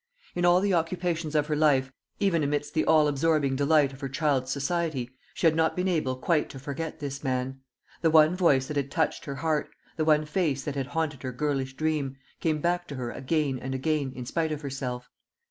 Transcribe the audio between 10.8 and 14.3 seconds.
haunted her girlish dream, came back to her again and again in